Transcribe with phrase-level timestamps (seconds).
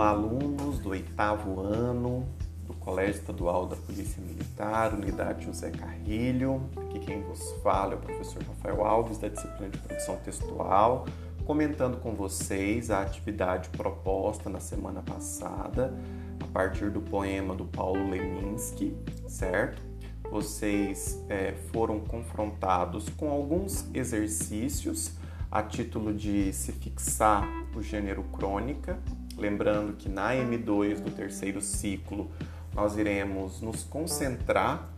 [0.00, 2.26] Olá, alunos do oitavo ano
[2.66, 6.70] do Colégio Estadual da Polícia Militar, Unidade José Carrilho.
[6.74, 11.04] Aqui quem vos fala é o professor Rafael Alves, da disciplina de produção textual,
[11.44, 15.94] comentando com vocês a atividade proposta na semana passada,
[16.42, 18.96] a partir do poema do Paulo Leminski,
[19.28, 19.82] certo?
[20.30, 25.12] Vocês é, foram confrontados com alguns exercícios
[25.50, 28.98] a título de se fixar o gênero crônica,
[29.40, 32.30] lembrando que na M2 do terceiro ciclo
[32.74, 34.88] nós iremos nos concentrar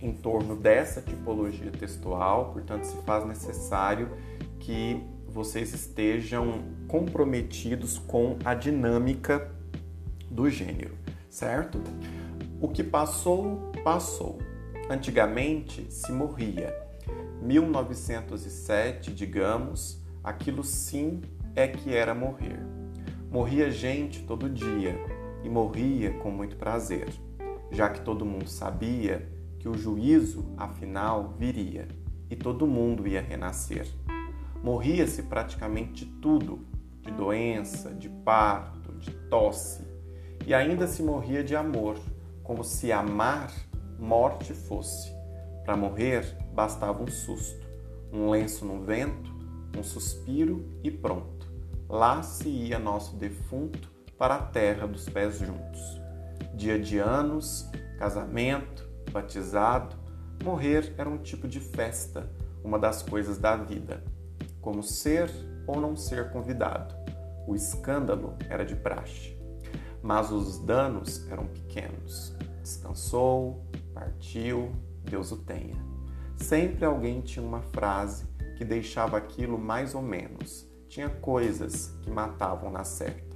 [0.00, 4.10] em torno dessa tipologia textual, portanto, se faz necessário
[4.58, 9.50] que vocês estejam comprometidos com a dinâmica
[10.30, 10.96] do gênero,
[11.28, 11.80] certo?
[12.60, 14.38] O que passou, passou.
[14.88, 16.74] Antigamente se morria.
[17.42, 21.20] 1907, digamos, aquilo sim
[21.54, 22.79] é que era morrer.
[23.30, 24.96] Morria gente todo dia
[25.44, 27.08] e morria com muito prazer,
[27.70, 31.86] já que todo mundo sabia que o juízo, afinal, viria
[32.28, 33.86] e todo mundo ia renascer.
[34.64, 36.66] Morria-se praticamente de tudo,
[37.02, 39.86] de doença, de parto, de tosse,
[40.44, 42.00] e ainda se morria de amor,
[42.42, 43.52] como se amar
[43.96, 45.14] morte fosse.
[45.64, 47.64] Para morrer bastava um susto,
[48.12, 49.32] um lenço no vento,
[49.78, 51.39] um suspiro e pronto.
[51.90, 56.00] Lá se ia nosso defunto para a terra dos pés juntos.
[56.54, 59.96] Dia de anos, casamento, batizado,
[60.44, 62.30] morrer era um tipo de festa,
[62.62, 64.04] uma das coisas da vida,
[64.60, 65.28] como ser
[65.66, 66.94] ou não ser convidado.
[67.44, 69.36] O escândalo era de praxe,
[70.00, 72.36] mas os danos eram pequenos.
[72.62, 74.70] Descansou, partiu,
[75.02, 75.74] Deus o tenha.
[76.36, 80.69] Sempre alguém tinha uma frase que deixava aquilo mais ou menos.
[80.90, 83.30] Tinha coisas que matavam na certa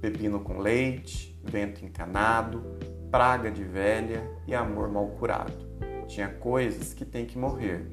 [0.00, 2.62] pepino com leite, vento encanado,
[3.10, 5.52] praga de velha e amor mal curado.
[6.06, 7.86] Tinha coisas que tem que morrer,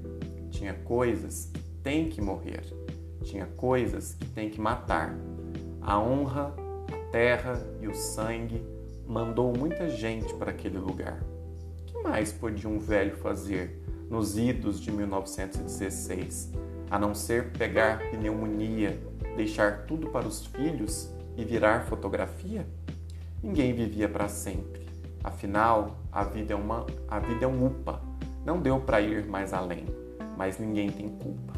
[0.50, 2.64] tinha coisas que tem que morrer,
[3.24, 5.18] tinha coisas que tem que matar.
[5.82, 6.56] A honra,
[6.92, 8.66] a terra e o sangue
[9.06, 11.22] mandou muita gente para aquele lugar.
[11.86, 16.52] Que mais podia um velho fazer nos idos de 1916,
[16.91, 19.02] a não ser pegar pneumonia,
[19.38, 22.68] deixar tudo para os filhos e virar fotografia?
[23.41, 24.85] Ninguém vivia para sempre.
[25.24, 28.02] Afinal, a vida é uma a vida é um upa.
[28.46, 29.85] Não deu para ir mais além,
[30.38, 31.53] mas ninguém tem culpa.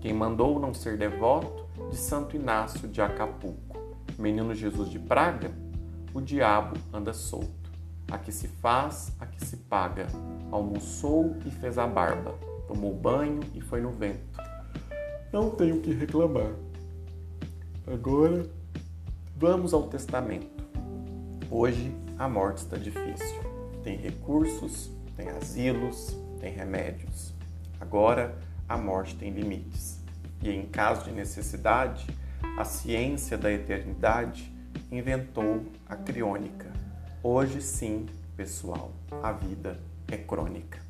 [0.00, 3.76] Quem mandou não ser devoto de Santo Inácio de Acapulco,
[4.16, 5.50] menino Jesus de Praga,
[6.14, 7.58] o diabo anda solto.
[8.10, 10.06] A que se faz, a que se paga.
[10.50, 12.34] Almoçou e fez a barba,
[12.66, 14.47] tomou banho e foi no vento.
[15.32, 16.52] Não tenho que reclamar.
[17.86, 18.44] Agora
[19.40, 20.64] Vamos ao testamento.
[21.48, 23.40] Hoje a morte está difícil.
[23.84, 27.32] Tem recursos, tem asilos, tem remédios.
[27.80, 28.36] Agora
[28.68, 30.02] a morte tem limites.
[30.42, 32.04] E em caso de necessidade,
[32.58, 34.52] a ciência da eternidade
[34.90, 36.72] inventou a criônica.
[37.22, 38.06] Hoje sim,
[38.36, 38.90] pessoal,
[39.22, 39.78] a vida
[40.10, 40.80] é crônica.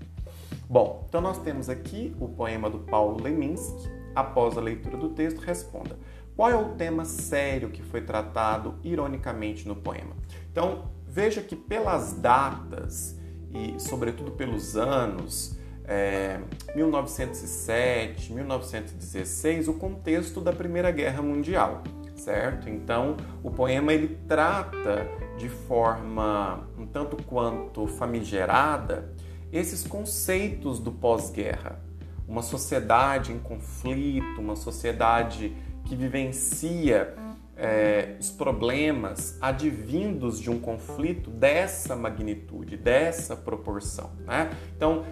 [0.71, 3.98] Bom, então nós temos aqui o poema do Paulo Leminski.
[4.15, 5.99] Após a leitura do texto, responda:
[6.37, 10.17] qual é o tema sério que foi tratado ironicamente no poema?
[10.53, 13.19] Então, veja que pelas datas
[13.53, 16.39] e, sobretudo, pelos anos é,
[16.77, 21.83] 1907, 1916, o contexto da Primeira Guerra Mundial,
[22.15, 22.69] certo?
[22.69, 25.09] Então, o poema ele trata
[25.39, 29.13] de forma um tanto quanto famigerada
[29.51, 31.88] esses conceitos do pós-guerra.
[32.29, 37.15] Uma sociedade em conflito, uma sociedade que vivencia
[37.57, 44.13] é, os problemas advindos de um conflito dessa magnitude, dessa proporção.
[44.27, 44.51] Né?
[44.77, 45.05] Então,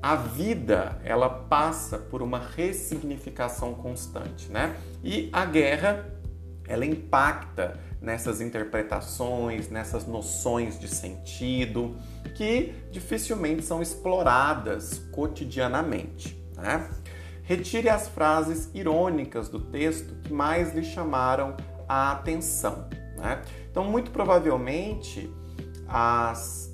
[0.00, 4.76] a vida ela passa por uma ressignificação constante, né?
[5.02, 6.06] E a guerra
[6.68, 11.96] ela impacta nessas interpretações, nessas noções de sentido
[12.36, 16.88] que dificilmente são exploradas cotidianamente, né?
[17.42, 21.56] Retire as frases irônicas do texto que mais lhe chamaram
[21.88, 22.88] a atenção.
[23.16, 23.40] Né?
[23.70, 25.32] Então, muito provavelmente,
[25.88, 26.70] as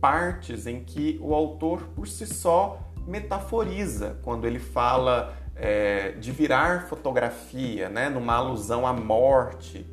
[0.00, 6.86] partes em que o autor por si só metaforiza quando ele fala é, de virar
[6.86, 8.08] fotografia, né?
[8.08, 9.86] numa alusão à morte.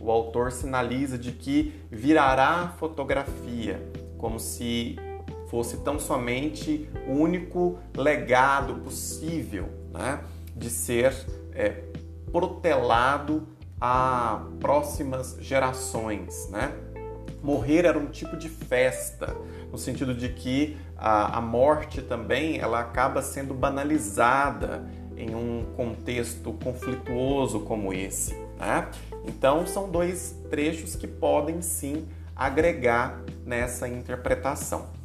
[0.00, 3.80] O autor sinaliza de que virará fotografia,
[4.18, 4.96] como se
[5.54, 10.18] fosse tão somente o único legado possível né,
[10.56, 11.14] de ser
[11.52, 11.84] é,
[12.32, 13.46] protelado
[13.80, 16.72] a próximas gerações, né?
[17.40, 19.36] Morrer era um tipo de festa,
[19.70, 24.84] no sentido de que a, a morte também ela acaba sendo banalizada
[25.16, 28.34] em um contexto conflituoso como esse.
[28.58, 28.88] Né?
[29.24, 35.03] Então, são dois trechos que podem sim agregar nessa interpretação.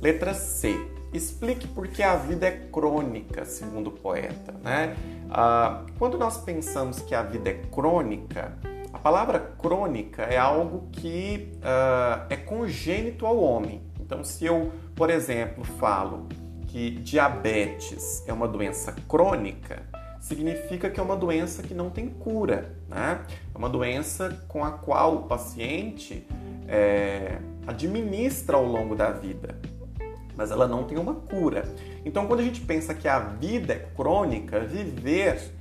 [0.00, 0.74] Letra C.
[1.12, 4.52] Explique por que a vida é crônica, segundo o poeta.
[4.62, 4.96] Né?
[5.28, 8.56] Ah, quando nós pensamos que a vida é crônica,
[8.92, 13.82] a palavra crônica é algo que ah, é congênito ao homem.
[14.00, 16.28] Então, se eu, por exemplo, falo
[16.66, 19.82] que diabetes é uma doença crônica,
[20.20, 23.20] significa que é uma doença que não tem cura, né?
[23.52, 26.26] É uma doença com a qual o paciente
[26.68, 29.56] é, administra ao longo da vida,
[30.40, 31.68] mas ela não tem uma cura.
[32.02, 35.52] Então, quando a gente pensa que a vida é crônica, viver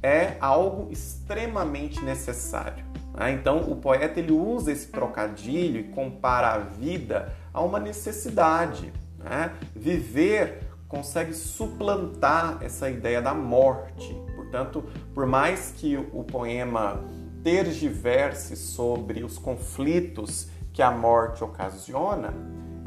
[0.00, 2.84] é algo extremamente necessário.
[3.14, 3.32] Né?
[3.32, 8.92] Então, o poeta ele usa esse trocadilho e compara a vida a uma necessidade.
[9.18, 9.50] Né?
[9.74, 14.14] Viver consegue suplantar essa ideia da morte.
[14.36, 17.02] Portanto, por mais que o poema
[17.42, 22.32] tergiverse sobre os conflitos que a morte ocasiona,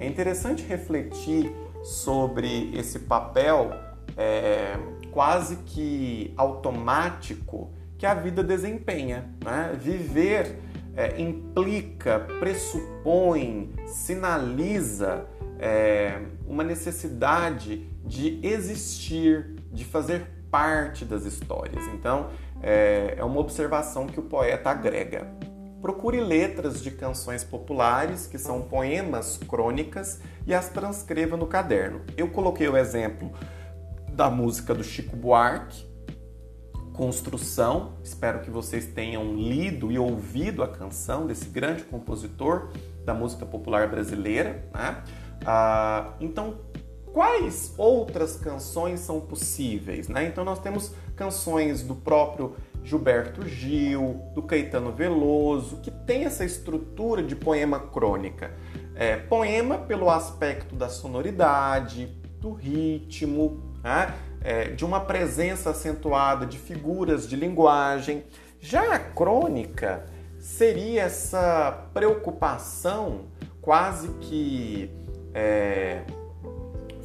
[0.02, 3.72] é interessante refletir sobre esse papel
[4.18, 4.76] é,
[5.12, 9.30] quase que automático que a vida desempenha.
[9.46, 9.78] Né?
[9.80, 10.58] Viver
[10.96, 15.28] é, implica, pressupõe, sinaliza
[15.60, 21.86] é, uma necessidade de existir, de fazer parte das histórias.
[21.94, 22.32] Então,
[22.62, 25.28] é, é uma observação que o poeta agrega.
[25.82, 32.02] Procure letras de canções populares, que são poemas crônicas, e as transcreva no caderno.
[32.16, 33.32] Eu coloquei o exemplo
[34.12, 35.90] da música do Chico Buarque,
[36.94, 37.94] Construção.
[38.04, 42.70] Espero que vocês tenham lido e ouvido a canção desse grande compositor
[43.04, 44.64] da música popular brasileira.
[44.72, 45.04] Né?
[45.44, 46.60] Ah, então,
[47.12, 50.08] quais outras canções são possíveis?
[50.08, 50.28] Né?
[50.28, 57.22] Então, nós temos canções do próprio Gilberto Gil, do Caetano Veloso, que tem essa estrutura
[57.22, 58.52] de poema crônica.
[58.96, 62.08] É, poema pelo aspecto da sonoridade,
[62.40, 64.14] do ritmo, né?
[64.42, 68.24] é, de uma presença acentuada de figuras de linguagem.
[68.60, 70.06] Já a crônica
[70.40, 73.26] seria essa preocupação
[73.62, 74.92] quase que
[75.34, 76.02] é,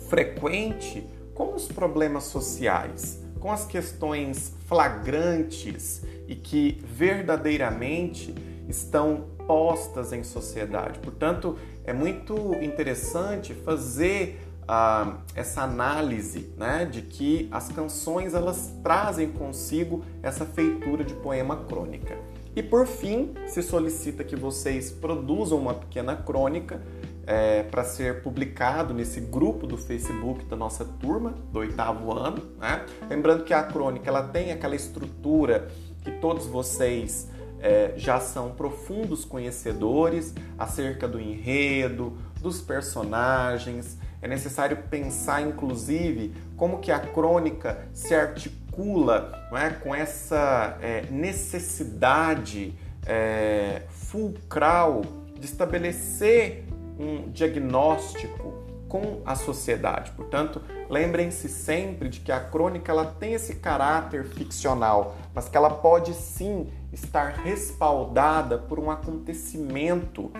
[0.08, 8.35] frequente com os problemas sociais, com as questões flagrantes e que verdadeiramente
[8.69, 10.99] estão postas em sociedade.
[10.99, 19.31] Portanto, é muito interessante fazer ah, essa análise né, de que as canções elas trazem
[19.31, 22.19] consigo essa feitura de poema crônica.
[22.57, 26.83] E por fim, se solicita que vocês produzam uma pequena crônica
[27.26, 32.43] é, para ser publicado nesse grupo do Facebook da nossa turma do oitavo ano.
[32.58, 32.87] Né?
[33.08, 35.69] Lembrando que a crônica ela tem aquela estrutura
[36.02, 37.28] que todos vocês
[37.61, 43.99] é, já são profundos conhecedores acerca do enredo, dos personagens.
[44.23, 51.06] É necessário pensar, inclusive, como que a crônica se articula não é, com essa é,
[51.11, 55.02] necessidade é, fulcral
[55.38, 56.64] de estabelecer
[56.99, 60.12] um diagnóstico com a sociedade.
[60.12, 65.71] Portanto, lembrem-se sempre de que a crônica ela tem esse caráter ficcional, mas que ela
[65.71, 70.31] pode sim estar respaldada por um acontecimento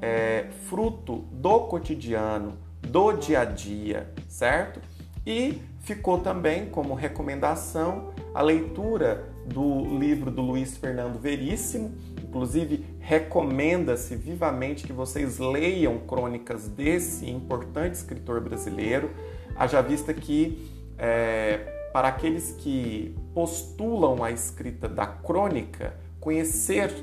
[0.00, 4.80] é, fruto do cotidiano, do dia a dia, certo?
[5.26, 11.92] E ficou também como recomendação a leitura do livro do Luiz Fernando Veríssimo.
[12.22, 19.10] Inclusive, recomenda-se vivamente que vocês leiam crônicas desse importante escritor brasileiro,
[19.56, 26.94] haja vista que, é, para aqueles que postulam a escrita da crônica, conhecer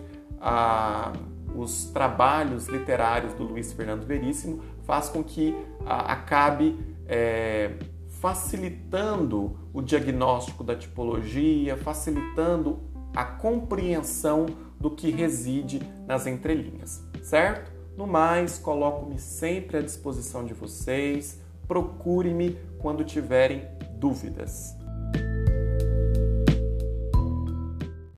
[1.55, 6.77] os trabalhos literários do Luiz Fernando Veríssimo faz com que acabe.
[7.09, 7.71] É,
[8.19, 12.79] facilitando o diagnóstico da tipologia, facilitando
[13.15, 14.47] a compreensão
[14.79, 17.71] do que reside nas entrelinhas, certo?
[17.97, 21.41] No mais, coloco-me sempre à disposição de vocês.
[21.67, 23.67] Procure-me quando tiverem
[23.99, 24.75] dúvidas.